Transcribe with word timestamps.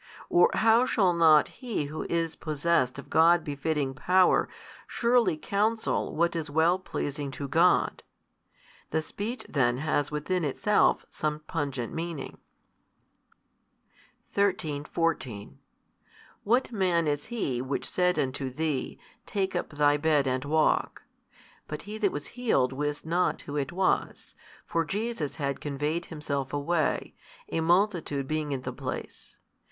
or 0.31 0.49
how 0.55 0.83
shall 0.83 1.13
not 1.13 1.47
He 1.47 1.85
Who 1.85 2.07
is 2.09 2.35
possessed 2.35 2.97
of 2.97 3.11
God 3.11 3.43
befitting 3.43 3.93
Power 3.93 4.49
surely 4.87 5.37
counsel 5.37 6.15
what 6.15 6.35
is 6.35 6.49
well 6.49 6.79
pleasing 6.79 7.29
to 7.33 7.47
God? 7.47 8.01
The 8.89 9.03
speech 9.03 9.45
then 9.47 9.77
has 9.77 10.09
within 10.09 10.43
itself 10.43 11.05
some 11.11 11.41
pungent 11.41 11.93
meaning. 11.93 12.39
13, 14.31 14.85
14 14.85 15.59
What 16.43 16.71
Man 16.71 17.07
is 17.07 17.25
He 17.27 17.61
Which 17.61 17.87
said 17.87 18.17
unto 18.17 18.49
thee, 18.49 18.97
Take 19.27 19.55
up 19.55 19.69
thy 19.69 19.97
bed 19.97 20.25
and 20.25 20.43
walk? 20.45 21.03
But 21.67 21.83
he 21.83 21.99
that 21.99 22.11
was 22.11 22.25
healed 22.33 22.73
wist 22.73 23.05
not 23.05 23.41
Who 23.43 23.55
it 23.55 23.71
was: 23.71 24.33
for 24.65 24.83
Jesus 24.83 25.35
had 25.35 25.61
conveyed 25.61 26.07
Himself 26.07 26.53
away, 26.53 27.13
a 27.51 27.61
multitude 27.61 28.27
being 28.27 28.51
in 28.51 28.63
the 28.63 28.73
place. 28.73 29.37